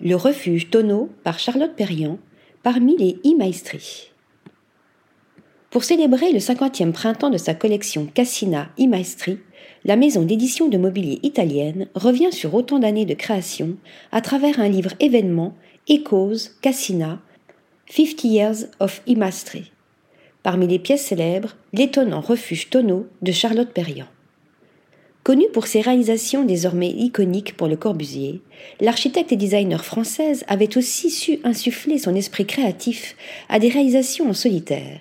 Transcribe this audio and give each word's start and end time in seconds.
Le 0.00 0.16
refuge 0.16 0.70
Tonneau 0.70 1.08
par 1.22 1.38
Charlotte 1.38 1.76
Perriand, 1.76 2.18
parmi 2.64 2.96
les 2.96 3.16
e-maestri. 3.24 4.10
Pour 5.70 5.84
célébrer 5.84 6.32
le 6.32 6.40
50e 6.40 6.90
printemps 6.90 7.30
de 7.30 7.36
sa 7.36 7.54
collection 7.54 8.06
Cassina 8.06 8.70
e-maestri, 8.76 9.38
la 9.84 9.94
maison 9.94 10.22
d'édition 10.22 10.68
de 10.68 10.78
mobilier 10.78 11.20
italienne 11.22 11.86
revient 11.94 12.32
sur 12.32 12.54
autant 12.54 12.80
d'années 12.80 13.06
de 13.06 13.14
création 13.14 13.76
à 14.10 14.20
travers 14.20 14.58
un 14.58 14.68
livre 14.68 14.94
événement 14.98 15.54
Echoes 15.88 16.50
Cassina 16.60 17.20
50 17.88 18.24
Years 18.24 18.56
of 18.80 19.00
e-maestri. 19.08 19.70
Parmi 20.42 20.66
les 20.66 20.80
pièces 20.80 21.06
célèbres, 21.06 21.54
l'étonnant 21.72 22.20
refuge 22.20 22.68
Tonneau 22.68 23.06
de 23.22 23.30
Charlotte 23.30 23.70
Perriand. 23.70 24.08
Connue 25.24 25.48
pour 25.54 25.66
ses 25.66 25.80
réalisations 25.80 26.44
désormais 26.44 26.90
iconiques 26.90 27.56
pour 27.56 27.66
le 27.66 27.76
Corbusier, 27.76 28.42
l'architecte 28.78 29.32
et 29.32 29.36
designer 29.36 29.82
française 29.82 30.44
avait 30.48 30.76
aussi 30.76 31.08
su 31.08 31.38
insuffler 31.44 31.96
son 31.96 32.14
esprit 32.14 32.44
créatif 32.44 33.16
à 33.48 33.58
des 33.58 33.70
réalisations 33.70 34.28
en 34.28 34.34
solitaire. 34.34 35.00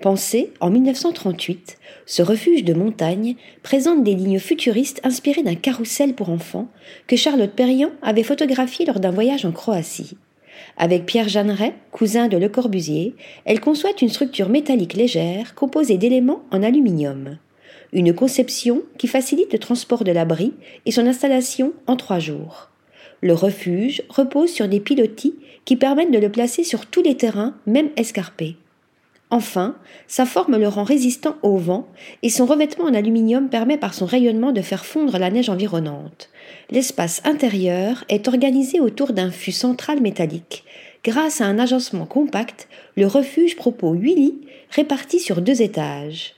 Pensé 0.00 0.54
en 0.60 0.70
1938, 0.70 1.76
ce 2.06 2.22
refuge 2.22 2.64
de 2.64 2.72
montagne 2.72 3.36
présente 3.62 4.02
des 4.02 4.14
lignes 4.14 4.38
futuristes 4.38 5.02
inspirées 5.04 5.42
d'un 5.42 5.54
carrousel 5.54 6.14
pour 6.14 6.30
enfants 6.30 6.68
que 7.06 7.16
Charlotte 7.16 7.52
Perriand 7.52 7.90
avait 8.00 8.22
photographié 8.22 8.86
lors 8.86 9.00
d'un 9.00 9.10
voyage 9.10 9.44
en 9.44 9.52
Croatie. 9.52 10.16
Avec 10.78 11.04
Pierre 11.04 11.28
Jeanneret, 11.28 11.74
cousin 11.92 12.28
de 12.28 12.38
Le 12.38 12.48
Corbusier, 12.48 13.14
elle 13.44 13.60
conçoit 13.60 13.90
une 14.00 14.08
structure 14.08 14.48
métallique 14.48 14.94
légère 14.94 15.54
composée 15.54 15.98
d'éléments 15.98 16.40
en 16.52 16.62
aluminium 16.62 17.36
une 17.92 18.14
conception 18.14 18.82
qui 18.98 19.06
facilite 19.06 19.52
le 19.52 19.58
transport 19.58 20.04
de 20.04 20.12
l'abri 20.12 20.52
et 20.86 20.90
son 20.90 21.06
installation 21.06 21.72
en 21.86 21.96
trois 21.96 22.18
jours. 22.18 22.68
Le 23.20 23.32
refuge 23.32 24.02
repose 24.08 24.50
sur 24.50 24.68
des 24.68 24.80
pilotis 24.80 25.34
qui 25.64 25.76
permettent 25.76 26.12
de 26.12 26.18
le 26.18 26.30
placer 26.30 26.64
sur 26.64 26.86
tous 26.86 27.02
les 27.02 27.16
terrains, 27.16 27.54
même 27.66 27.90
escarpés. 27.96 28.56
Enfin, 29.30 29.76
sa 30.06 30.24
forme 30.24 30.56
le 30.56 30.68
rend 30.68 30.84
résistant 30.84 31.36
au 31.42 31.58
vent 31.58 31.86
et 32.22 32.30
son 32.30 32.46
revêtement 32.46 32.86
en 32.86 32.94
aluminium 32.94 33.50
permet 33.50 33.76
par 33.76 33.92
son 33.92 34.06
rayonnement 34.06 34.52
de 34.52 34.62
faire 34.62 34.86
fondre 34.86 35.18
la 35.18 35.30
neige 35.30 35.50
environnante. 35.50 36.30
L'espace 36.70 37.20
intérieur 37.24 38.04
est 38.08 38.26
organisé 38.26 38.80
autour 38.80 39.12
d'un 39.12 39.30
fût 39.30 39.52
central 39.52 40.00
métallique. 40.00 40.64
Grâce 41.04 41.42
à 41.42 41.46
un 41.46 41.58
agencement 41.58 42.06
compact, 42.06 42.68
le 42.96 43.06
refuge 43.06 43.56
propose 43.56 43.98
huit 43.98 44.14
lits 44.14 44.40
répartis 44.70 45.20
sur 45.20 45.42
deux 45.42 45.60
étages. 45.60 46.37